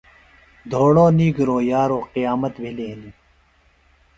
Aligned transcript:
دھوڑو 0.71 1.05
نیگِرو 1.17 1.57
یارو 1.71 1.99
قیامت 2.13 2.53
بھِلیۡ 2.63 2.89
ہِنیۡ۔ 2.91 3.15